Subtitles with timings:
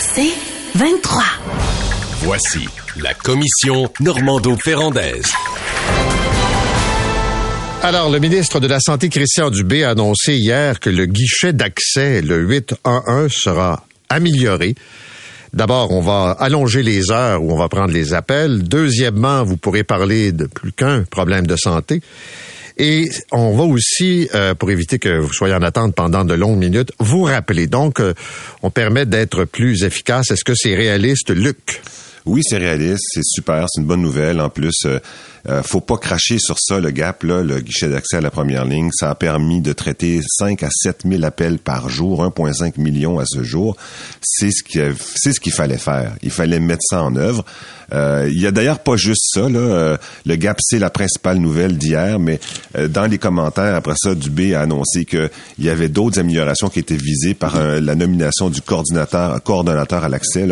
[0.00, 0.32] C'est
[0.74, 1.22] 23.
[2.22, 2.68] Voici
[3.00, 5.32] la commission Normando-Ferrandaise.
[7.82, 12.22] Alors, le ministre de la Santé, Christian Dubé, a annoncé hier que le guichet d'accès,
[12.22, 14.74] le 811, sera amélioré.
[15.52, 18.62] D'abord, on va allonger les heures où on va prendre les appels.
[18.64, 22.02] Deuxièmement, vous pourrez parler de plus qu'un problème de santé.
[22.78, 26.58] Et on va aussi, euh, pour éviter que vous soyez en attente pendant de longues
[26.58, 27.66] minutes, vous rappeler.
[27.66, 28.14] Donc, euh,
[28.62, 30.30] on permet d'être plus efficace.
[30.30, 31.80] Est-ce que c'est réaliste, Luc?
[32.28, 34.40] Oui, c'est réaliste, c'est super, c'est une bonne nouvelle.
[34.40, 34.98] En plus, euh,
[35.48, 38.66] euh, faut pas cracher sur ça, le gap, là, le guichet d'accès à la première
[38.66, 38.90] ligne.
[38.92, 43.24] Ça a permis de traiter 5 à 7 000 appels par jour, 1,5 million à
[43.24, 43.78] ce jour.
[44.20, 46.16] C'est ce qu'il ce qu'il fallait faire.
[46.22, 47.46] Il fallait mettre ça en œuvre.
[47.92, 49.40] Euh, il y a d'ailleurs pas juste ça.
[49.40, 52.38] Euh, le gap, c'est la principale nouvelle d'hier, mais
[52.76, 56.80] euh, dans les commentaires, après ça, Dubé a annoncé qu'il y avait d'autres améliorations qui
[56.80, 60.46] étaient visées par la nomination du coordinateur, coordonnateur à l'accès,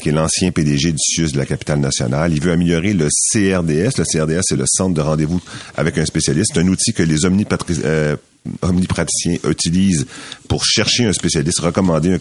[0.00, 2.32] qui est l'ancien PDG du CIUS de la capitale nationale.
[2.32, 3.98] Il veut améliorer le CRDS.
[3.98, 5.40] Le CRDS, c'est le centre de rendez-vous
[5.76, 6.56] avec un spécialiste.
[6.56, 8.16] Un outil que les omnipraticiens
[8.62, 10.06] omnipraticiens utilisent
[10.48, 12.18] pour chercher un spécialiste, recommander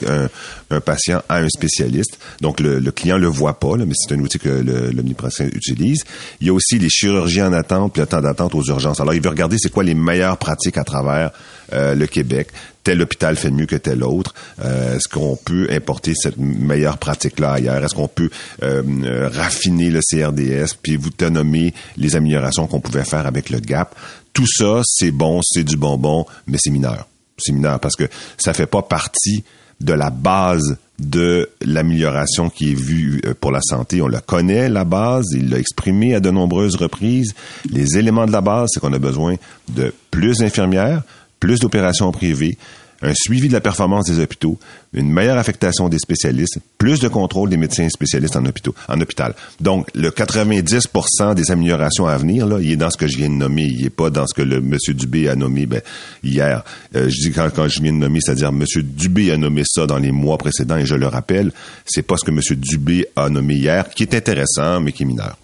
[0.69, 2.17] un, patient à un spécialiste.
[2.41, 6.03] Donc, le, le client le voit pas, mais c'est un outil que l'omnipraticien utilise.
[6.39, 8.99] Il y a aussi les chirurgiens en attente, puis le temps d'attente aux urgences.
[8.99, 11.31] Alors, il veut regarder c'est quoi les meilleures pratiques à travers
[11.73, 12.49] euh, le Québec.
[12.83, 14.33] Tel hôpital fait mieux que tel autre.
[14.63, 17.83] Euh, Est-ce qu'on peut importer cette meilleure pratique-là ailleurs?
[17.83, 18.29] Est-ce qu'on peut
[18.61, 23.95] euh, raffiner le CRDS, puis vous nommer les améliorations qu'on pouvait faire avec le GAP?
[24.33, 27.07] Tout ça, c'est bon, c'est du bonbon, mais c'est mineur.
[27.37, 28.05] C'est mineur parce que
[28.37, 29.43] ça fait pas partie
[29.79, 34.01] de la base de l'amélioration qui est vue euh, pour la santé.
[34.01, 37.33] On le connaît, la base, il l'a exprimé à de nombreuses reprises.
[37.69, 39.35] Les éléments de la base, c'est qu'on a besoin
[39.69, 41.01] de plus d'infirmières,
[41.39, 42.57] plus d'opérations privées,
[43.03, 44.57] un suivi de la performance des hôpitaux,
[44.93, 49.35] une meilleure affectation des spécialistes, plus de contrôle des médecins spécialistes en, hôpitaux, en hôpital.
[49.59, 53.29] Donc, le 90% des améliorations à venir, là, il est dans ce que je viens
[53.29, 53.63] de nommer.
[53.63, 54.77] Il n'est pas dans ce que le M.
[54.89, 55.81] Dubé a nommé ben,
[56.23, 56.63] hier.
[56.95, 58.63] Euh, je dis quand, quand je viens de nommer, c'est-à-dire M.
[58.81, 61.51] Dubé a nommé ça dans les mois précédents, et je le rappelle,
[61.85, 62.39] c'est pas ce que M.
[62.57, 65.37] Dubé a nommé hier, qui est intéressant, mais qui est mineur.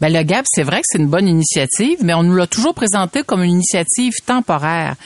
[0.00, 2.74] Ben, le GAP, c'est vrai que c'est une bonne initiative, mais on nous l'a toujours
[2.74, 4.96] présenté comme une initiative temporaire.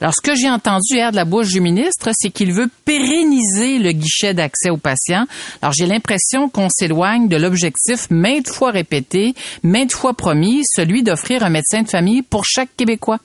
[0.00, 3.78] Alors, ce que j'ai entendu hier de la bouche du ministre, c'est qu'il veut pérenniser
[3.78, 5.26] le guichet d'accès aux patients.
[5.62, 11.42] Alors, j'ai l'impression qu'on s'éloigne de l'objectif maintes fois répété, maintes fois promis, celui d'offrir
[11.42, 13.18] un médecin de famille pour chaque Québécois.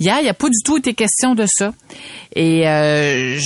[0.00, 1.72] Hier, il n'y a pas du tout été question de ça.
[2.34, 3.38] Et euh,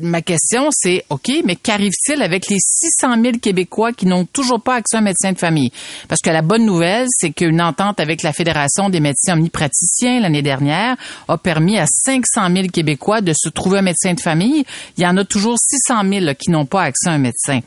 [0.00, 4.76] ma question, c'est, OK, mais qu'arrive-t-il avec les 600 000 Québécois qui n'ont toujours pas
[4.76, 5.70] accès à un médecin de famille?
[6.08, 10.42] Parce que la bonne nouvelle, c'est qu'une entente avec la Fédération des médecins omnipraticiens l'année
[10.42, 10.96] dernière
[11.28, 14.64] a permis à 500 000 Québécois de se trouver un médecin de famille.
[14.96, 17.60] Il y en a toujours 600 000 qui n'ont pas accès à un médecin.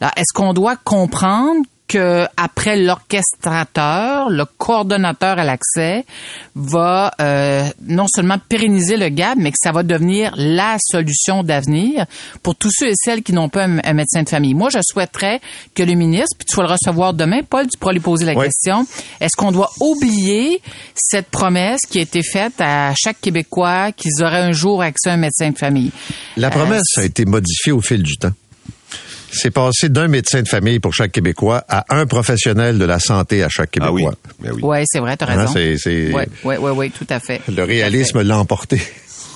[0.00, 6.04] Alors, est-ce qu'on doit comprendre que après l'orchestrateur, le coordonnateur à l'accès
[6.54, 12.06] va euh, non seulement pérenniser le GAB, mais que ça va devenir la solution d'avenir
[12.44, 14.54] pour tous ceux et celles qui n'ont pas un, médecin de famille.
[14.54, 15.40] Moi, je souhaiterais
[15.74, 18.36] que le ministre, puis tu vas le recevoir demain, Paul, tu pourras lui poser la
[18.36, 18.86] question,
[19.20, 20.62] est-ce qu'on doit oublier
[20.94, 25.14] cette promesse qui a été faite à chaque Québécois qu'ils auraient un jour accès à
[25.14, 25.90] un médecin de famille?
[26.36, 28.32] La promesse euh, a été modifiée au fil du temps.
[29.32, 33.42] C'est passé d'un médecin de famille pour chaque Québécois à un professionnel de la santé
[33.42, 34.14] à chaque ah Québécois.
[34.40, 34.60] oui, oui.
[34.62, 35.54] oui c'est vrai, tu as hein, raison.
[35.54, 37.40] Oui, oui, oui, oui, tout à fait.
[37.48, 38.80] Le réalisme l'a emporté.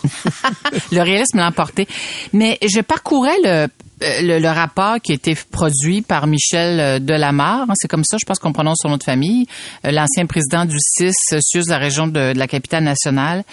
[0.93, 1.87] le réalisme l'a emporté.
[2.33, 3.68] Mais je parcourais le,
[4.01, 8.27] le, rapport qui a été produit par Michel euh, Delamarre, hein, c'est comme ça, je
[8.27, 9.47] pense qu'on prononce son nom de famille,
[9.86, 13.45] euh, l'ancien président du CIS, SUS de la région de, de la capitale nationale.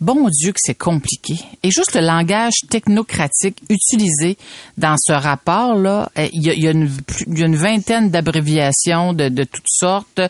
[0.00, 1.34] Bon Dieu que c'est compliqué.
[1.64, 4.38] Et juste le langage technocratique utilisé
[4.76, 10.20] dans ce rapport-là, euh, il y a, une, vingtaine d'abréviations de, toutes sortes.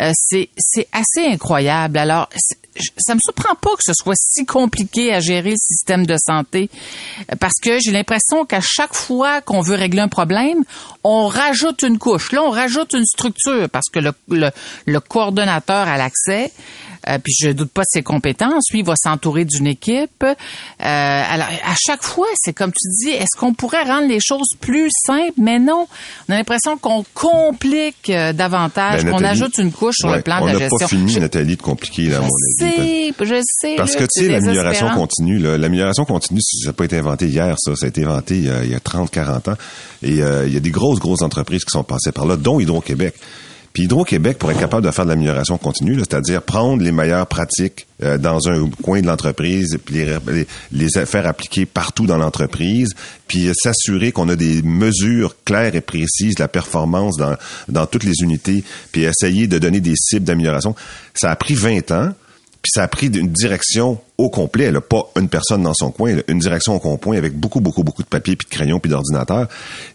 [0.00, 0.48] Euh, c'est
[0.92, 1.98] assez incroyable.
[1.98, 2.30] Alors,
[2.96, 6.70] ça me surprend pas que ce soit si compliqué à gérer le système de santé
[7.38, 10.64] parce que j'ai l'impression qu'à chaque fois qu'on veut régler un problème,
[11.04, 12.32] on rajoute une couche.
[12.32, 14.48] Là, on rajoute une structure parce que le, le,
[14.86, 16.50] le coordonnateur à l'accès
[17.08, 18.70] Euh, puis je doute pas de ses compétences.
[18.72, 20.22] Lui, il va s'entourer d'une équipe.
[20.24, 20.34] Euh,
[20.80, 24.88] alors, à chaque fois, c'est comme tu dis, est-ce qu'on pourrait rendre les choses plus
[25.06, 25.32] simples?
[25.36, 25.86] Mais non.
[26.28, 30.22] On a l'impression qu'on complique euh, davantage, Ben, qu'on ajoute une couche sur Ouais, le
[30.22, 30.78] plan on de la n'a gestion.
[30.78, 32.28] pas fini, Je- Nathalie, de compliquer, là, à mon
[32.60, 33.12] je avis.
[33.12, 33.74] sais, je sais.
[33.76, 37.26] Parce là, que, tu sais, l'amélioration continue, là, l'amélioration continue, ça n'a pas été inventé
[37.26, 37.74] hier, ça.
[37.76, 39.56] Ça a été inventé il y a, il y a 30, 40 ans.
[40.02, 42.60] Et euh, il y a des grosses, grosses entreprises qui sont passées par là, dont
[42.60, 43.14] Hydro-Québec.
[43.72, 47.86] Puis Hydro-Québec, pour être capable de faire de l'amélioration continue, c'est-à-dire prendre les meilleures pratiques
[48.02, 50.04] euh, dans un coin de l'entreprise, puis
[50.72, 52.94] les, faire appliquer partout dans l'entreprise,
[53.28, 57.36] puis euh, s'assurer qu'on a des mesures claires et précises de la performance dans,
[57.68, 60.74] dans toutes les unités, puis essayer de donner des cibles d'amélioration.
[61.14, 62.10] Ça a pris 20 ans.
[62.60, 66.14] Puis ça a pris une direction au complet, là, pas une personne dans son coin,
[66.14, 68.88] là, une direction au complet avec beaucoup, beaucoup, beaucoup de papier, puis de crayons, puis
[68.88, 69.48] d'ordinateur.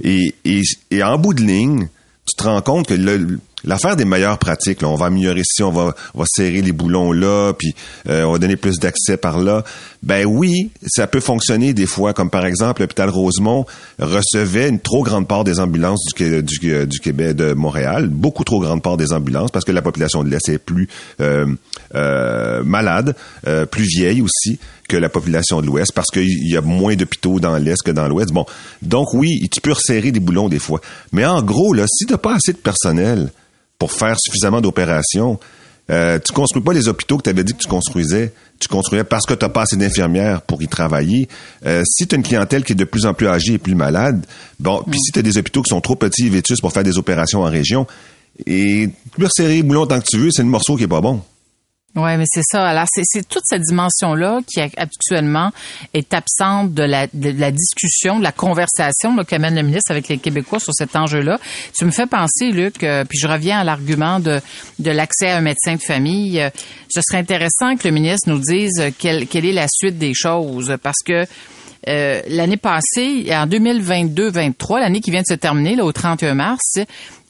[0.04, 1.88] Et, et, et en bout de ligne,
[2.26, 5.72] tu te rends compte que le- l'affaire des meilleures pratiques, on va améliorer ici, on
[5.72, 7.74] va, on va serrer les boulons là, puis
[8.10, 9.64] euh, on va donner plus d'accès par là.
[10.04, 13.66] Ben oui, ça peut fonctionner des fois, comme par exemple l'hôpital Rosemont
[14.00, 18.44] recevait une trop grande part des ambulances du, Qué- du, du Québec de Montréal, beaucoup
[18.44, 20.88] trop grande part des ambulances, parce que la population de l'Est est plus
[21.20, 21.48] euh,
[21.96, 23.16] euh, malade,
[23.48, 27.40] euh, plus vieille aussi que la population de l'Ouest, parce qu'il y a moins d'hôpitaux
[27.40, 28.32] dans l'Est que dans l'Ouest.
[28.32, 28.46] Bon,
[28.84, 30.80] donc oui, tu peux resserrer des boulons des fois.
[31.12, 33.32] Mais en gros, là, si t'as pas assez de personnel
[33.80, 35.40] pour faire suffisamment d'opérations,
[35.90, 38.34] euh, tu construis pas les hôpitaux que tu avais dit que tu construisais.
[38.60, 41.28] Tu construisais parce que tu pas assez d'infirmières pour y travailler.
[41.66, 43.76] Euh, si tu as une clientèle qui est de plus en plus âgée et plus
[43.76, 44.26] malade,
[44.60, 46.84] bon, puis si tu as des hôpitaux qui sont trop petits et vétus pour faire
[46.84, 47.86] des opérations en région,
[48.46, 51.02] et peux resserrer les boulons tant que tu veux, c'est le morceau qui est pas
[51.02, 51.22] bon.
[51.98, 52.64] Oui, mais c'est ça.
[52.64, 55.52] Alors, c'est, toute cette dimension-là qui actuellement
[55.96, 60.20] est absente de la, de la discussion, de la conversation qu'amène le ministre avec les
[60.20, 61.40] Québécois sur cet enjeu-là.
[61.76, 64.40] Tu me fais penser, Luc, euh, puis je reviens à l'argument de,
[64.78, 66.40] de l'accès à un médecin de famille.
[66.40, 66.52] Euh,
[66.88, 70.78] ce serait intéressant que le ministre nous dise quelle, quelle est la suite des choses,
[70.84, 71.26] parce que
[71.88, 76.80] euh, l'année passée, en 2022-23, l'année qui vient de se terminer, là, au 31 mars,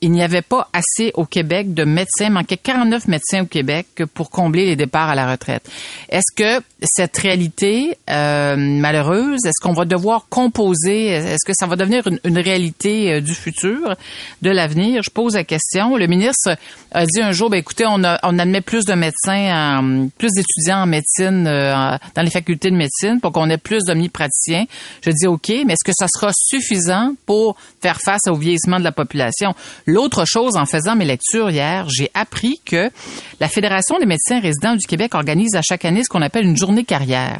[0.02, 3.88] il n'y avait pas assez au Québec de médecins, il manquait 49 médecins au Québec
[4.14, 5.68] pour combler les départs à la retraite.
[6.10, 11.76] Est-ce que cette réalité euh, malheureuse, est-ce qu'on va devoir composer, est-ce que ça va
[11.76, 13.96] devenir une, réalité euh, du futur,
[14.44, 15.02] de l'avenir?
[15.04, 15.98] Je pose la question.
[15.98, 16.56] Le ministre
[16.92, 20.30] a dit un jour, ben, écoutez, on, a, on admet plus de médecins, en- plus
[20.34, 24.66] d'étudiants en médecine euh, dans les facultés de médecine pour qu'on ait plus d'omnipraticiens.
[25.02, 28.84] Je dis OK, mais est-ce que ça sera suffisant pour faire face au vieillissement de
[28.84, 29.56] la population?
[29.88, 32.92] L'autre chose, en faisant mes lectures hier, j'ai appris que
[33.40, 36.58] la Fédération des médecins résidents du Québec organise à chaque année ce qu'on appelle une
[36.58, 37.40] journée carrière.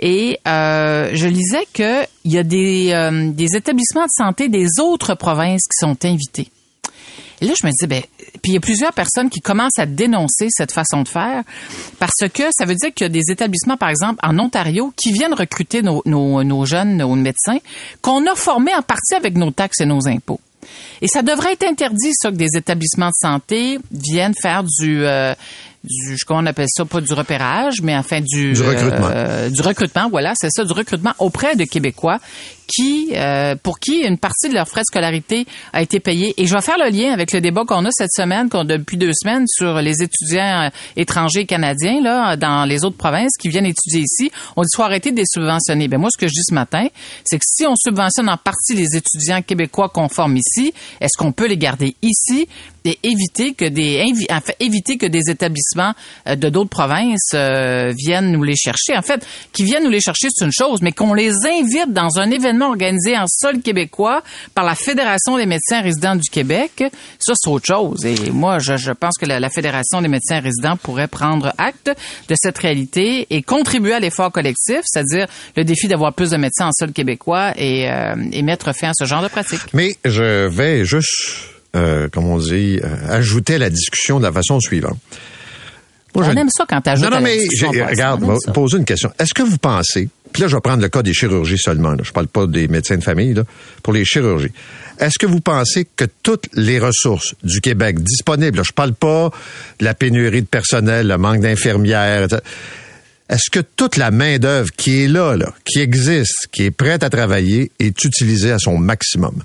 [0.00, 5.14] Et euh, je lisais qu'il y a des, euh, des établissements de santé des autres
[5.14, 6.48] provinces qui sont invités.
[7.40, 8.02] Et là, je me disais, ben,
[8.42, 11.44] puis il y a plusieurs personnes qui commencent à dénoncer cette façon de faire
[12.00, 15.12] parce que ça veut dire qu'il y a des établissements, par exemple, en Ontario, qui
[15.12, 17.58] viennent recruter nos, nos, nos jeunes, médecins,
[18.00, 20.40] qu'on a formés en partie avec nos taxes et nos impôts.
[21.00, 25.34] Et ça devrait être interdit, ça, que des établissements de santé viennent faire du, euh,
[25.84, 29.08] du comment on appelle ça, pas du repérage, mais enfin du, Du recrutement.
[29.10, 32.18] euh, du recrutement, voilà, c'est ça, du recrutement auprès de Québécois
[32.66, 36.34] qui, euh, pour qui une partie de leurs frais de scolarité a été payée.
[36.36, 38.96] Et je vais faire le lien avec le débat qu'on a cette semaine, qu'on depuis
[38.96, 43.66] deux semaines sur les étudiants euh, étrangers canadiens là dans les autres provinces qui viennent
[43.66, 44.30] étudier ici.
[44.56, 45.88] On dit faut arrêter de les subventionner.
[45.88, 46.86] Ben moi, ce que je dis ce matin,
[47.24, 51.32] c'est que si on subventionne en partie les étudiants québécois qu'on forme ici, est-ce qu'on
[51.32, 52.48] peut les garder ici
[52.84, 55.92] et éviter que des en fait, éviter que des établissements
[56.26, 58.96] euh, de d'autres provinces euh, viennent nous les chercher?
[58.96, 62.18] En fait, qui viennent nous les chercher, c'est une chose, mais qu'on les invite dans
[62.18, 64.22] un événement organisé en sol québécois
[64.54, 66.84] par la Fédération des médecins résidents du Québec,
[67.18, 68.04] ça c'est autre chose.
[68.04, 71.90] Et moi, je, je pense que la, la Fédération des médecins résidents pourrait prendre acte
[72.28, 76.66] de cette réalité et contribuer à l'effort collectif, c'est-à-dire le défi d'avoir plus de médecins
[76.66, 79.60] en sol québécois et, euh, et mettre fin à ce genre de pratique.
[79.72, 81.08] Mais je vais juste,
[81.76, 84.98] euh, comme on dit, euh, ajouter à la discussion de la façon suivante.
[86.14, 87.38] Moi, On je- aime ça quand tu ajoutes Non, non, la mais
[87.88, 89.10] regarde, poser une question.
[89.18, 92.12] Est-ce que vous pensez, puis là, je vais prendre le cas des chirurgies seulement, je
[92.12, 93.44] parle pas des médecins de famille, là,
[93.82, 94.52] pour les chirurgies.
[94.98, 99.30] Est-ce que vous pensez que toutes les ressources du Québec disponibles, là, je parle pas
[99.78, 102.26] de la pénurie de personnel, le manque d'infirmières,
[103.28, 107.08] est-ce que toute la main-d'œuvre qui est là, là, qui existe, qui est prête à
[107.08, 109.42] travailler, est utilisée à son maximum?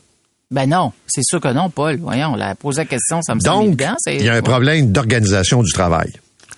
[0.52, 1.98] Ben non, c'est sûr que non, Paul.
[1.98, 3.96] Voyons, la poser la question, ça me semble Donc, évident.
[4.08, 6.12] il y a un problème d'organisation du travail.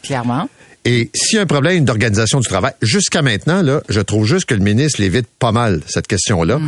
[0.04, 0.50] Clairement.
[0.86, 4.46] Et s'il y a un problème d'organisation du travail, jusqu'à maintenant, là, je trouve juste
[4.46, 6.60] que le ministre l'évite pas mal, cette question-là.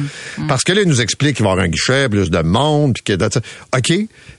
[0.48, 2.94] Parce que là, il nous explique qu'il va y avoir un guichet, plus de monde,
[2.94, 3.24] puis que...
[3.24, 3.94] OK,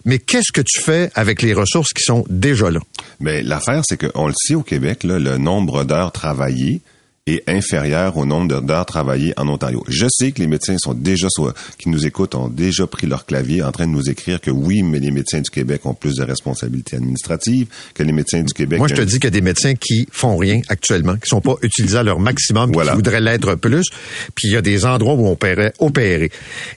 [0.04, 2.80] mais qu'est-ce que tu fais avec les ressources qui sont déjà là?
[3.18, 6.82] Mais l'affaire, c'est qu'on le sait au Québec, là, le nombre d'heures travaillées
[7.28, 9.84] est inférieur au nombre d'heures travaillées en Ontario.
[9.88, 13.26] Je sais que les médecins sont déjà soit, qui nous écoutent ont déjà pris leur
[13.26, 16.16] clavier en train de nous écrire que oui, mais les médecins du Québec ont plus
[16.16, 18.80] de responsabilités administratives que les médecins du Québec.
[18.80, 21.40] Moi, je te dis qu'il y a des médecins qui font rien actuellement, qui sont
[21.40, 22.90] pas utilisés à leur maximum, Voilà.
[22.90, 23.86] qui voudraient l'être plus.
[24.34, 26.32] Puis il y a des endroits où on pourrait opérer.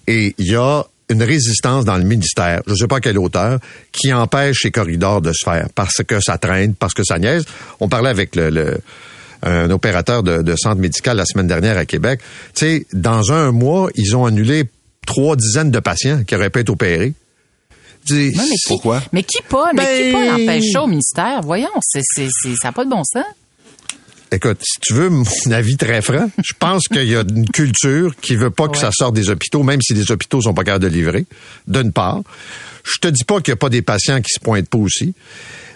[0.05, 3.17] Et il y a une résistance dans le ministère, je ne sais pas à quelle
[3.17, 3.59] hauteur,
[3.91, 7.45] qui empêche ces corridors de se faire parce que ça traîne, parce que ça niaise.
[7.79, 8.77] On parlait avec le, le-
[9.45, 12.19] un opérateur de, de centre médical la semaine dernière à Québec.
[12.55, 14.65] Tu sais, dans un mois, ils ont annulé
[15.05, 17.13] trois dizaines de patients qui auraient pu être opérés.
[18.07, 19.03] Dis, Ouais, mais qui, Pourquoi?
[19.13, 19.71] Mais qui pas?
[19.73, 21.41] Mais qui Ben- pas l'empêche au ministère?
[21.43, 23.23] Voyons, c'est, c'est, c'est- ça n'a pas de bon sens.
[24.31, 28.15] Écoute, si tu veux mon avis très franc, je pense qu'il y a une culture
[28.21, 28.79] qui veut pas que Ouais.
[28.81, 31.25] ça sorte des hôpitaux, même si les hôpitaux sont pas capables de livrer,
[31.67, 32.21] d'une part.
[32.83, 35.13] Je te dis pas qu'il y a pas des patients qui se pointent pas aussi,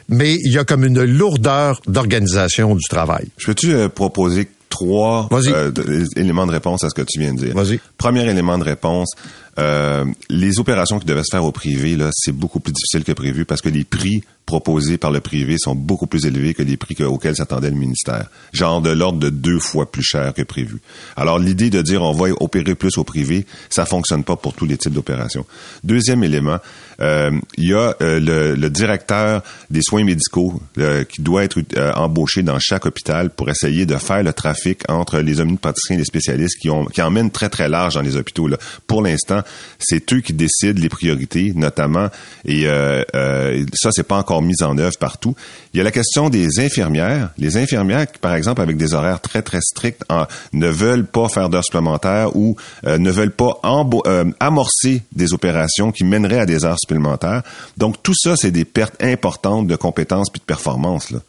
[0.10, 3.28] mais il y a comme une lourdeur d'organisation du travail.
[3.38, 5.72] Je peux-tu euh, proposer trois euh,
[6.16, 7.56] éléments de réponse à ce que tu viens de dire?
[7.56, 7.80] Vas-y.
[7.98, 9.12] Premier élément de réponse,
[9.60, 13.12] euh, les opérations qui devaient se faire au privé, là, c'est beaucoup plus difficile que
[13.12, 16.76] prévu parce que les prix proposés par le privé sont beaucoup plus élevés que les
[16.76, 18.26] prix que- auxquels s'attendait le ministère.
[18.52, 20.80] Genre de l'ordre de deux fois plus cher que prévu.
[21.16, 24.66] Alors, l'idée de dire on va opérer plus au privé, ça fonctionne pas pour tous
[24.66, 25.46] les types d'opérations.
[25.84, 26.58] Deuxième élément,
[27.00, 31.60] euh, il y a euh, le, le directeur des soins médicaux euh, qui doit être
[31.78, 36.00] euh, embauché dans chaque hôpital pour essayer de faire le trafic entre les omnipraticiens et
[36.00, 38.48] les spécialistes qui, ont, qui emmènent très, très large dans les hôpitaux.
[38.48, 38.58] Là.
[38.88, 39.42] Pour l'instant,
[39.80, 42.08] c'est eux qui décident les priorités, notamment,
[42.46, 45.36] et euh, euh, ça, c'est pas encore mis en œuvre partout.
[45.74, 47.30] Il y a la question des infirmières.
[47.38, 51.30] Les infirmières, qui, par exemple, avec des horaires très, très stricts, en- ne veulent pas
[51.30, 53.60] faire d'heures supplémentaires ou euh, ne veulent pas
[54.06, 57.44] euh, amorcer des opérations qui mèneraient à des heures supplémentaires.
[57.78, 61.12] Donc, tout ça, c'est des pertes importantes de compétences puis de performance.
[61.12, 61.20] Là.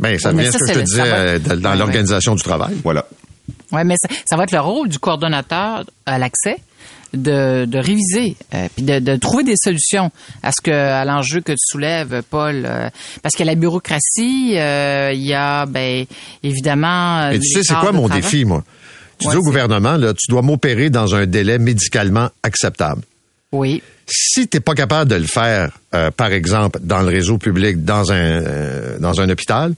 [0.00, 1.70] Ben, ça Ouais, mais vient ça, ce que je te disais va- euh, dans, dans
[1.70, 2.74] Ouais, l'organisation du travail.
[2.82, 3.06] Voilà.
[3.72, 6.56] Oui, mais ça, ça va être le rôle du coordonnateur à l'accès
[7.14, 10.10] de, de réviser euh, puis de, de trouver des solutions
[10.42, 12.64] à ce que à l'enjeu que tu soulèves, Paul.
[12.66, 12.88] euh,
[13.22, 16.04] parce que la bureaucratie, euh, il y a ben
[16.42, 17.30] évidemment.
[17.30, 18.64] Et tu sais, c'est quoi mon défi, moi?
[19.18, 23.02] Tu Ouais, dis au gouvernement, là, tu dois m'opérer dans un délai médicalement acceptable.
[23.52, 23.82] Oui.
[24.06, 25.78] Si t'es pas capable de le faire,
[26.16, 29.72] par exemple, dans le réseau public, dans un dans un hôpital,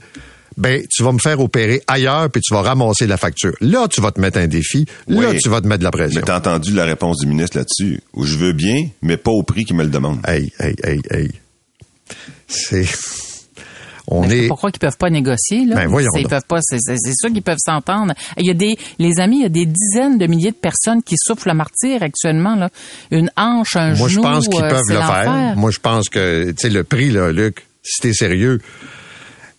[0.56, 3.52] ben tu vas me faire opérer ailleurs puis tu vas ramasser la facture.
[3.60, 4.86] Là, tu vas te mettre un défi.
[5.08, 6.20] Là, tu vas te mettre de la pression.
[6.20, 9.42] Mais t'as entendu la réponse du ministre là-dessus, où je veux bien, mais pas au
[9.42, 10.18] prix qu'il me le demande.
[10.26, 11.30] Hey, hey, hey, hey.
[12.46, 12.86] C'est
[14.08, 15.74] on est Pourquoi qu'ils peuvent pas négocier là?
[15.74, 16.60] Ben, voyons C'est- Ils peuvent pas.
[16.62, 18.14] C'est sûr qu'ils peuvent s'entendre.
[18.38, 21.02] Il y a des, les amis, il y a des dizaines de milliers de personnes
[21.02, 22.68] qui souffrent le martyr actuellement là.
[23.10, 24.22] Une hanche, un Moi, je genou.
[24.22, 25.54] pense qu'ils euh, peuvent le faire.
[25.56, 28.60] Moi, je pense que, tu sais, le prix, là, Luc, si t'es sérieux,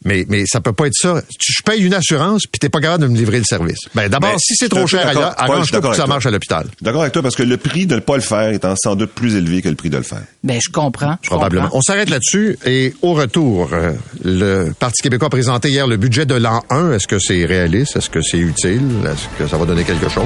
[0.07, 1.21] mais, mais ça peut pas être ça.
[1.39, 3.77] Je paye une assurance, puis t'es pas capable de me livrer le service.
[3.93, 6.63] Ben, d'abord, si c'est trop cher ailleurs, arrange-toi pour que ça marche à l'hôpital.
[6.65, 8.65] Je suis d'accord avec toi parce que le prix de ne pas le faire est
[8.81, 10.23] sans doute plus élevé que le prix de le faire.
[10.43, 11.17] Ben, je comprends.
[11.21, 11.63] je Probablement.
[11.63, 11.77] comprends.
[11.79, 13.91] On s'arrête là-dessus et au retour, euh,
[14.23, 16.93] le Parti québécois a présenté hier le budget de l'an 1.
[16.93, 17.97] Est-ce que c'est réaliste?
[17.97, 18.81] Est-ce que c'est utile?
[19.05, 20.25] Est-ce que ça va donner quelque chose?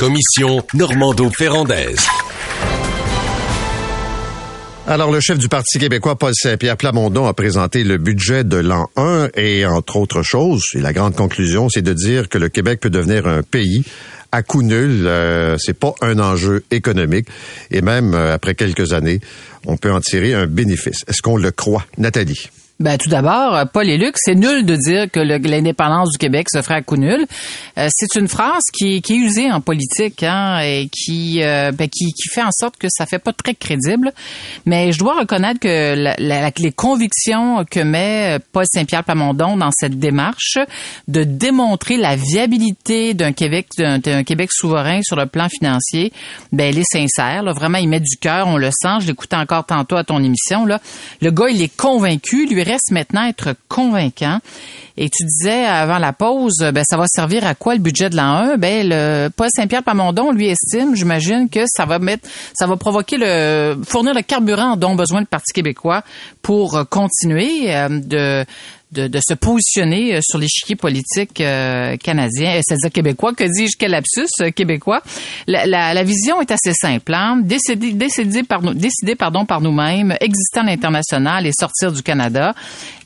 [0.00, 2.06] Commission Normando-Ferrandaise.
[4.86, 8.88] Alors, le chef du Parti québécois, Paul Saint-Pierre Plamondon, a présenté le budget de l'an
[8.96, 12.80] 1 et, entre autres choses, et la grande conclusion, c'est de dire que le Québec
[12.80, 13.84] peut devenir un pays
[14.32, 15.06] à coup nul.
[15.06, 17.28] Euh, c'est pas un enjeu économique.
[17.70, 19.20] Et même euh, après quelques années,
[19.66, 21.04] on peut en tirer un bénéfice.
[21.08, 21.84] Est-ce qu'on le croit?
[21.98, 22.48] Nathalie?
[22.80, 26.76] Ben, tout d'abord, Paul Luc, c'est nul de dire que l'indépendance du Québec se ferait
[26.76, 27.26] à coup nul.
[27.76, 31.90] Euh, c'est une phrase qui, qui, est usée en politique hein, et qui, euh, ben,
[31.90, 34.14] qui, qui, fait en sorte que ça fait pas très crédible.
[34.64, 39.72] Mais je dois reconnaître que la, la, les convictions que met Paul Saint-Pierre Plamondon dans
[39.72, 40.56] cette démarche
[41.06, 46.14] de démontrer la viabilité d'un Québec, d'un Québec souverain sur le plan financier,
[46.50, 47.42] ben, elle est sincère.
[47.42, 47.52] Là.
[47.52, 49.00] Vraiment, il met du cœur, on le sent.
[49.00, 50.64] Je l'écoutais encore tantôt à ton émission.
[50.64, 50.80] Là.
[51.20, 52.46] Le gars, il est convaincu.
[52.70, 54.38] Reste maintenant être convaincant.
[54.96, 58.16] Et tu disais avant la pause, ben ça va servir à quoi le budget de
[58.16, 62.66] l'an 1 Ben le Paul Saint-Pierre Pamondon lui estime, j'imagine que ça va mettre, ça
[62.66, 66.02] va provoquer le fournir le carburant dont besoin le Parti québécois
[66.42, 68.44] pour continuer euh, de
[68.92, 73.34] de, de, se positionner euh, sur l'échiquier politique euh, canadien, euh, c'est-à-dire québécois.
[73.34, 75.02] Que dis-je, quel lapsus québécois?
[75.46, 77.14] La, la, la, vision est assez simple.
[77.14, 77.40] Hein?
[77.42, 77.94] Décider,
[78.42, 82.54] par, décider pardon, par nous-mêmes, exister à l'international et sortir du Canada.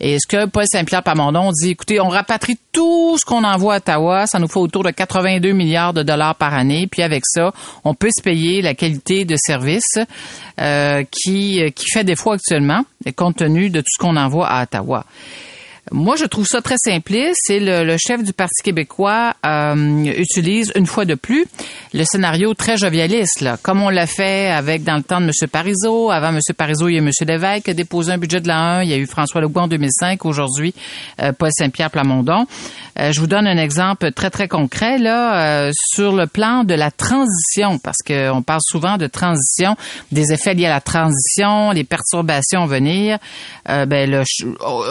[0.00, 3.76] Et ce que Paul Saint-Pierre Pamondon dit, écoutez, on rapatrie tout ce qu'on envoie à
[3.78, 7.52] Ottawa, ça nous fait autour de 82 milliards de dollars par année, puis avec ça,
[7.84, 9.98] on peut se payer la qualité de service
[10.60, 12.84] euh, qui, qui fait défaut actuellement,
[13.16, 15.04] compte tenu de tout ce qu'on envoie à Ottawa.
[15.96, 17.38] Moi, je trouve ça très simpliste.
[17.44, 21.46] C'est le, le, chef du Parti québécois euh, utilise une fois de plus
[21.92, 25.48] le scénario très jovialiste, là, comme on l'a fait avec dans le temps de M.
[25.48, 26.10] Parizeau.
[26.10, 26.40] Avant M.
[26.56, 27.10] Parizeau, il y a M.
[27.28, 28.82] Lévesque qui a déposé un budget de la 1.
[28.82, 30.24] Il y a eu François Legault en 2005.
[30.24, 30.74] Aujourd'hui,
[31.22, 32.44] euh, Paul Saint-Pierre Plamondon.
[32.98, 36.74] Euh, je vous donne un exemple très très concret là euh, sur le plan de
[36.74, 39.76] la transition, parce qu'on parle souvent de transition,
[40.12, 43.18] des effets liés à la transition, les perturbations à venir.
[43.68, 44.22] Euh, ben, le,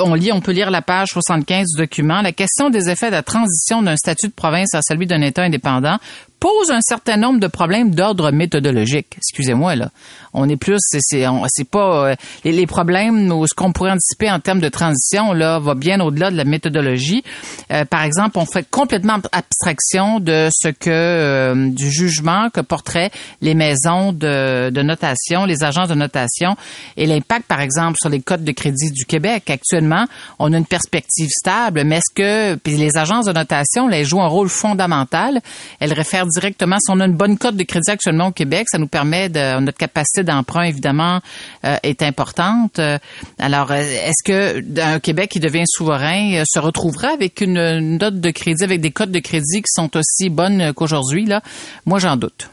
[0.03, 3.15] on lit, on peut lire la page 75 du document, la question des effets de
[3.15, 5.97] la transition d'un statut de province à celui d'un État indépendant
[6.43, 9.15] pose un certain nombre de problèmes d'ordre méthodologique.
[9.15, 9.91] Excusez-moi là.
[10.33, 10.99] On est plus, c'est
[11.47, 15.59] c'est pas euh, les, problèmes ou ce qu'on pourrait anticiper en termes de transition là
[15.59, 17.23] va bien au-delà de la méthodologie.
[17.71, 23.11] Euh, par exemple, on fait complètement abstraction de ce que euh, du jugement que porteraient
[23.41, 26.57] les maisons de, de notation, les agences de notation
[26.97, 29.49] et l'impact, par exemple, sur les codes de crédit du Québec.
[29.49, 30.07] Actuellement,
[30.39, 34.05] on a une perspective stable, mais est-ce que puis les agences de notation, là, elles
[34.05, 35.39] jouent un rôle fondamental.
[35.79, 36.77] Elles réfèrent directement.
[36.79, 39.59] Si on a une bonne cote de crédit actuellement au Québec, ça nous permet de
[39.59, 41.21] notre capacité d'emprunt évidemment
[41.65, 42.79] euh, est importante.
[42.79, 42.97] Euh,
[43.39, 48.31] alors, euh, est-ce que un Québec qui devient souverain se retrouvera avec une, note de
[48.31, 51.41] crédit, avec des cotes de crédit qui sont aussi bonnes qu'aujourd'hui là?
[51.85, 52.49] Moi, j'en doute.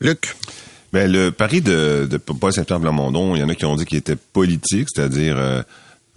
[0.00, 0.36] Luc?
[0.92, 3.84] Ben, le pari de, de Paul Saint-Pierre Blamondon, il y en a qui ont dit
[3.84, 5.64] qu'il était politique, c'est-à-dire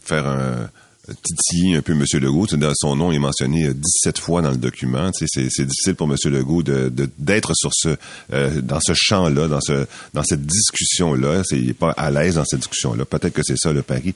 [0.01, 0.70] faire un
[1.23, 2.03] Titi, un peu M.
[2.13, 2.47] Legault.
[2.75, 5.11] Son nom est mentionné 17 euh, fois dans le document.
[5.13, 6.15] C'est difficile pour M.
[6.31, 7.95] Legault d'être de, d'être sur ce
[8.33, 11.43] euh, dans ce champ-là, dans ce dans cette discussion-là.
[11.51, 13.05] Il n'est pas à l'aise dans cette discussion-là.
[13.05, 14.13] Peut-être que c'est ça le pari.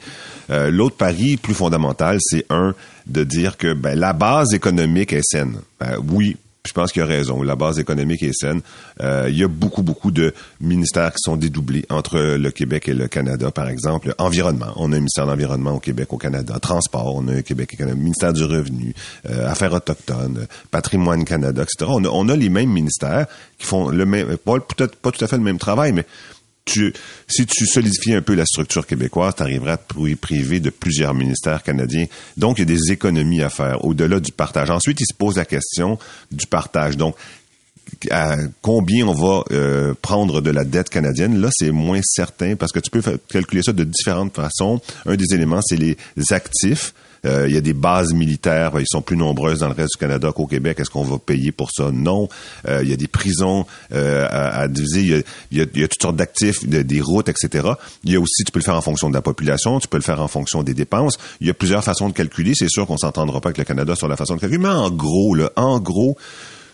[0.49, 2.73] Euh, l'autre pari plus fondamental, c'est un
[3.07, 5.57] de dire que ben, la base économique est saine.
[5.79, 7.41] Ben, oui, je pense qu'il a raison.
[7.41, 8.61] La base économique est saine.
[9.01, 12.93] Euh, il y a beaucoup, beaucoup de ministères qui sont dédoublés entre le Québec et
[12.93, 14.15] le Canada, par exemple.
[14.17, 14.71] Environnement.
[14.77, 16.57] On a un ministère d'environnement au Québec, au Canada.
[16.59, 17.99] Transport, on a un Québec et.
[17.99, 18.93] Ministère du revenu,
[19.29, 21.91] euh, Affaires autochtones, Patrimoine Canada, etc.
[21.93, 23.25] On a, on a les mêmes ministères
[23.57, 26.05] qui font le même, peut-être pas tout à fait le même travail, mais
[26.65, 26.93] tu,
[27.27, 31.13] si tu solidifies un peu la structure québécoise, tu arriveras à te priver de plusieurs
[31.13, 32.05] ministères canadiens.
[32.37, 34.69] Donc, il y a des économies à faire au-delà du partage.
[34.69, 35.99] Ensuite, il se pose la question
[36.31, 36.95] du partage.
[36.95, 37.15] Donc,
[38.11, 42.71] à combien on va euh, prendre de la dette canadienne, là, c'est moins certain parce
[42.71, 44.81] que tu peux calculer ça de différentes façons.
[45.05, 45.97] Un des éléments, c'est les
[46.31, 46.93] actifs.
[47.25, 49.99] Euh, il y a des bases militaires, ils sont plus nombreuses dans le reste du
[49.99, 50.79] Canada qu'au Québec.
[50.79, 51.89] Est-ce qu'on va payer pour ça?
[51.91, 52.27] Non.
[52.67, 55.23] Euh, il y a des prisons euh, à, diviser.
[55.51, 57.69] Il y a, toutes sortes d'actifs, des routes, etc.
[58.03, 59.97] Il y a aussi, tu peux le faire en fonction de la population, tu peux
[59.97, 61.17] le faire en fonction des dépenses.
[61.39, 62.53] Il y a plusieurs façons de calculer.
[62.55, 64.91] C'est sûr qu'on s'entendra pas avec le Canada sur la façon de calculer, mais en
[64.91, 66.17] gros, là, en gros,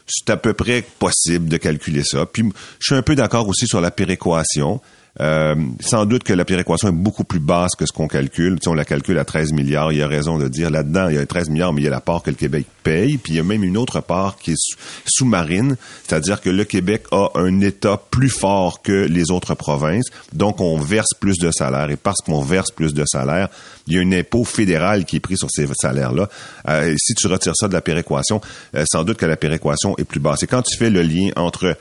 [0.07, 2.25] c'est à peu près possible de calculer ça.
[2.25, 2.43] Puis
[2.79, 4.81] je suis un peu d'accord aussi sur la péréquation.
[5.21, 8.57] Euh, sans doute que la péréquation est beaucoup plus basse que ce qu'on calcule.
[8.61, 11.15] Si on la calcule à 13 milliards, il y a raison de dire là-dedans, il
[11.15, 13.33] y a 13 milliards, mais il y a la part que le Québec paye, puis
[13.33, 15.75] il y a même une autre part qui est sous-marine,
[16.07, 20.77] c'est-à-dire que le Québec a un État plus fort que les autres provinces, donc on
[20.77, 23.49] verse plus de salaires, et parce qu'on verse plus de salaires,
[23.87, 26.29] il y a un impôt fédéral qui est pris sur ces salaires-là.
[26.67, 28.39] Euh, si tu retires ça de la péréquation,
[28.75, 30.43] euh, sans doute que la péréquation est plus basse.
[30.43, 31.75] Et quand tu fais le lien entre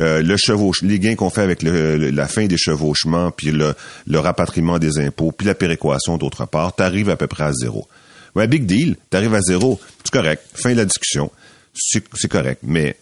[0.00, 3.74] euh, le chevauche, les gains qu'on fait avec la fin des chevauchements, puis le,
[4.18, 7.86] rapatriement des impôts, puis la péréquation d'autre part, tu arrives à peu près à zéro.
[8.34, 11.30] Ouais, big deal, tu arrives à zéro, c'est correct, fin de la discussion,
[11.74, 12.96] c'est correct, mais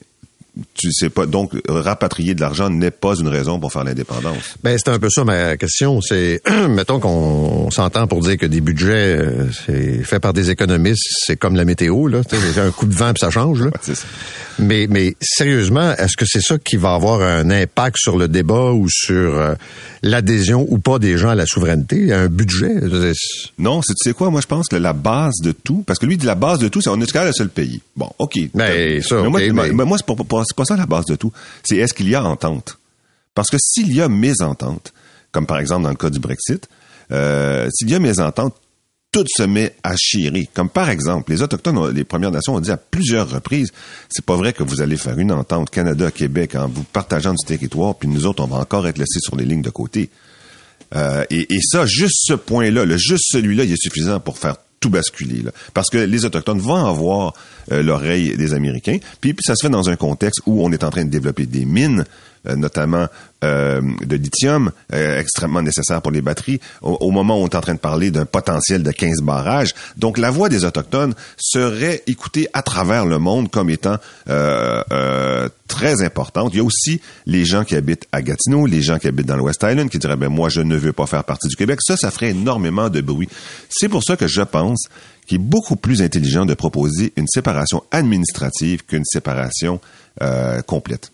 [0.75, 1.27] tu sais pas.
[1.27, 4.57] Donc, rapatrier de l'argent n'est pas une raison pour faire l'indépendance.
[4.63, 6.01] Ben, c'est un peu ça ma question.
[6.01, 11.07] C'est, mettons qu'on s'entend pour dire que des budgets, euh, c'est fait par des économistes,
[11.27, 12.21] c'est comme la météo, là.
[12.59, 13.71] Un coup de vent puis ça change, là.
[14.59, 18.73] Mais, mais sérieusement, est-ce que c'est ça qui va avoir un impact sur le débat
[18.73, 19.55] ou sur euh,
[20.03, 22.75] l'adhésion ou pas des gens à la souveraineté, un budget?
[23.59, 24.31] Non, c'est, tu sais quoi?
[24.31, 26.69] Moi, je pense que la base de tout, parce que lui dit la base de
[26.69, 27.81] tout, c'est on est le seul pays.
[27.97, 28.39] Bon, OK.
[28.55, 29.41] Ben, ça, mais moi,
[29.73, 31.33] mais- moi, c'est pas, pas- pas ça la base de tout.
[31.63, 32.79] C'est est-ce qu'il y a entente?
[33.35, 34.93] Parce que s'il y a mésentente,
[35.33, 36.67] comme par exemple dans le cas du Brexit,
[37.13, 38.55] euh, s'il y a mésentente,
[39.17, 40.47] tout se met à chirer.
[40.53, 43.73] Comme par exemple, les Autochtones, les Premières Nations ont dit à plusieurs reprises,
[44.11, 47.95] c'est pas vrai que vous allez faire une entente Canada-Québec en vous partageant du territoire,
[47.95, 50.11] puis nous autres, on va encore être laissés sur les lignes de côté.
[50.95, 54.91] Euh, et, et ça, juste ce point-là, juste celui-là, il est suffisant pour faire tout
[54.91, 55.43] basculer.
[55.73, 57.33] Parce que les Autochtones vont avoir
[57.73, 58.99] euh, l'oreille des Américains.
[59.23, 61.65] Puis, ça se fait dans un contexte où on est en train de développer des
[61.65, 62.05] mines,
[62.55, 63.09] notamment
[63.45, 67.61] euh, de lithium, euh, extrêmement nécessaire pour les batteries, au, moment où on est en
[67.61, 69.75] train de parler d'un potentiel de 15 barrages.
[69.97, 73.97] Donc, la voix des Autochtones serait écoutée à travers le monde comme étant
[74.29, 76.53] euh, euh, très importante.
[76.55, 79.37] Il y a aussi les gens qui habitent à Gatineau, les gens qui habitent dans
[79.37, 81.81] le West Island, qui diraient, ben moi, je ne veux pas faire partie du Québec.
[81.83, 83.29] Ça, ça ferait énormément de bruit.
[83.69, 84.89] C'est pour ça que je pense
[85.27, 89.81] qu'il est beaucoup plus intelligent de proposer une séparation administrative qu'une séparation
[90.23, 91.11] euh, complète.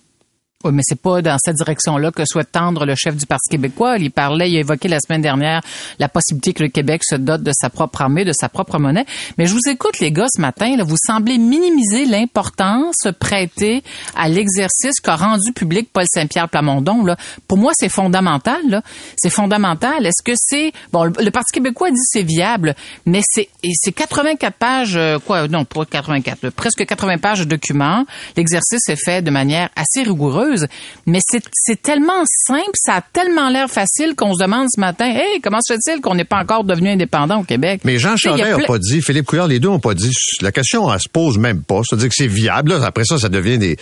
[0.65, 3.97] Oui, mais c'est pas dans cette direction-là que souhaite tendre le chef du Parti québécois.
[3.99, 5.61] Il parlait, il a évoqué la semaine dernière
[5.99, 9.07] la possibilité que le Québec se dote de sa propre armée, de sa propre monnaie.
[9.39, 13.83] Mais je vous écoute, les gars, ce matin, vous semblez minimiser l'importance prêtée
[14.17, 17.05] à l'exercice qu'a rendu public Paul Saint-Pierre Plamondon.
[17.05, 17.17] Là.
[17.49, 18.83] Pour moi, c'est fondamental.
[19.17, 20.07] C'est fondamental.
[20.07, 20.73] Est-ce que c'est...
[20.93, 22.75] Bon, le, Parti québécois dit c'est viable,
[23.07, 28.05] mais c'est 84 pages, euh, quoi, non, pas 84, là, presque 80 pages de documents.
[28.37, 30.52] L'exercice est fait de manière assez rigoureuse,
[31.07, 35.41] mais c'est tellement simple, ça a tellement l'air facile qu'on se demande ce matin, hey,
[35.41, 37.83] comment se fait-il qu'on n'est pas encore devenu indépendant au Québec?
[37.85, 40.11] Mais Jean Charest n'a pas dit, Philippe Couillard, les deux n'ont pas dit.
[40.41, 41.81] La question, elle se pose même pas.
[41.85, 42.73] C'est-à-dire que c'est viable.
[42.73, 42.85] là.
[42.85, 43.77] Après ça, ça devient des,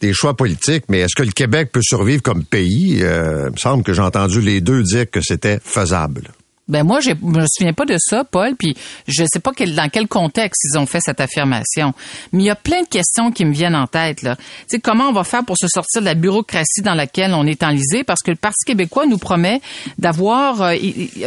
[0.00, 0.84] des choix politiques.
[0.88, 2.98] Mais est-ce que le Québec peut survivre comme pays?
[3.02, 6.28] Euh, il me semble que j'ai entendu les deux dire que c'était faisable.
[6.68, 8.76] Ben moi, je me souviens pas de ça, Paul, puis
[9.06, 11.94] je sais pas quel, dans quel contexte ils ont fait cette affirmation.
[12.32, 14.22] Mais il y a plein de questions qui me viennent en tête.
[14.22, 14.34] Là.
[14.36, 17.46] Tu sais, comment on va faire pour se sortir de la bureaucratie dans laquelle on
[17.46, 18.02] est enlisé?
[18.02, 19.60] Parce que le Parti québécois nous promet
[19.98, 20.74] d'avoir, euh,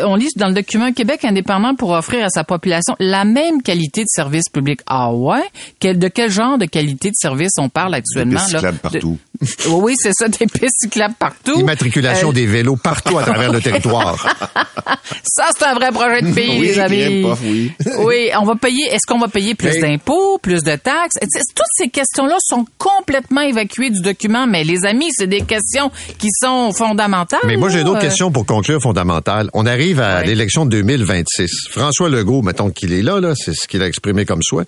[0.04, 3.62] on lit dans le document un Québec indépendant pour offrir à sa population la même
[3.62, 4.82] qualité de service public.
[4.88, 5.44] Ah ouais?
[5.80, 8.40] Quel, de quel genre de qualité de service on parle actuellement?
[8.40, 8.72] pistes là?
[8.74, 9.18] De- partout.
[9.70, 11.60] oui, c'est ça, des pistes cyclables partout.
[11.60, 14.36] Immatriculation Euh, des vélos partout à travers le territoire.
[15.30, 17.26] Ça, c'est un vrai projet de pays, Oui, les amis.
[17.44, 17.72] oui.
[18.00, 18.86] Oui, on va payer.
[18.92, 21.18] Est-ce qu'on va payer plus Mais- d'impôts, plus de taxes?
[21.22, 26.28] Toutes ces questions-là sont complètement évacuées du document, mais les amis, c'est des questions qui
[26.42, 27.40] sont fondamentales.
[27.46, 29.50] Mais moi, j'ai d'autres Euh, questions pour conclure fondamentales.
[29.54, 31.68] On arrive à l'élection de 2026.
[31.70, 34.66] François Legault, mettons qu'il est là, là c'est ce qu'il a exprimé comme souhait,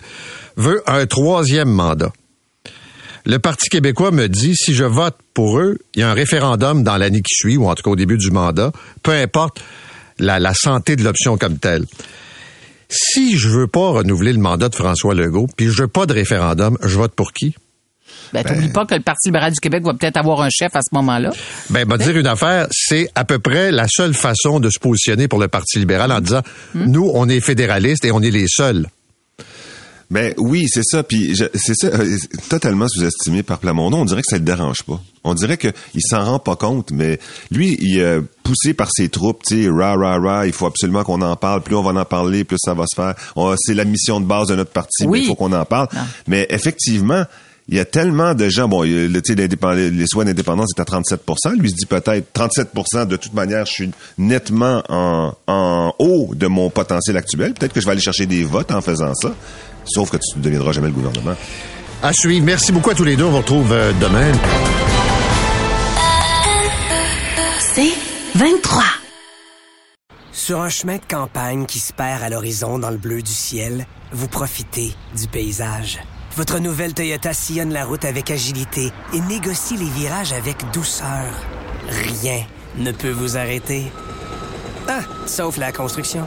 [0.56, 2.12] veut un troisième mandat.
[3.24, 6.82] Le Parti québécois me dit, si je vote pour eux, il y a un référendum
[6.82, 8.72] dans l'année qui suit, ou en tout cas au début du mandat,
[9.02, 9.60] peu importe
[10.18, 11.86] la, la santé de l'option comme telle.
[12.88, 16.12] Si je veux pas renouveler le mandat de François Legault, puis je veux pas de
[16.12, 17.54] référendum, je vote pour qui?
[18.32, 20.80] Ben, t'oublies pas que le Parti libéral du Québec va peut-être avoir un chef à
[20.80, 21.32] ce moment-là.
[21.70, 25.28] Ben, va dire une affaire, c'est à peu près la seule façon de se positionner
[25.28, 26.42] pour le Parti libéral en disant,
[26.74, 28.86] nous, on est fédéralistes et on est les seuls.
[30.12, 31.02] Ben oui, c'est ça.
[31.02, 32.18] Puis c'est ça, euh,
[32.50, 34.02] totalement sous-estimé par Plamondon.
[34.02, 35.00] On dirait que ça le dérange pas.
[35.24, 37.18] On dirait que il s'en rend pas compte, mais
[37.50, 40.46] lui, il est poussé par ses troupes, tu sais, ra ra ra.
[40.46, 41.62] Il faut absolument qu'on en parle.
[41.62, 43.14] Plus on va en parler, plus ça va se faire.
[43.56, 45.06] C'est la mission de base de notre parti.
[45.06, 45.20] Oui.
[45.20, 45.88] mais Il faut qu'on en parle.
[46.28, 47.24] Mais effectivement.
[47.68, 51.70] Il y a tellement de gens, bon, le, les soins d'indépendance est à 37% Lui
[51.70, 56.70] se dit peut-être 37% de toute manière, je suis nettement en, en haut de mon
[56.70, 57.54] potentiel actuel.
[57.54, 59.32] Peut-être que je vais aller chercher des votes en faisant ça.
[59.84, 61.34] Sauf que tu ne deviendras jamais le gouvernement.
[62.02, 62.44] À suivre.
[62.44, 63.24] Merci beaucoup à tous les deux.
[63.24, 64.32] On vous retrouve euh, demain.
[67.74, 67.92] C'est
[68.34, 68.82] 23.
[70.32, 73.86] Sur un chemin de campagne qui se perd à l'horizon dans le bleu du ciel,
[74.12, 76.00] vous profitez du paysage.
[76.36, 81.32] Votre nouvelle Toyota sillonne la route avec agilité et négocie les virages avec douceur.
[81.88, 82.40] Rien
[82.78, 83.92] ne peut vous arrêter.
[84.88, 86.26] Ah, sauf la construction.